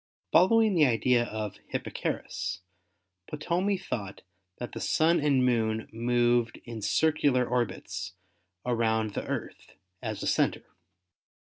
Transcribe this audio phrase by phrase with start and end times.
[0.31, 2.61] Following the idea of Hipparchus,
[3.27, 4.23] Ptolemy thought
[4.57, 8.13] that the Sun and Moon moved in circular orbits
[8.65, 10.65] around the Earth as a center.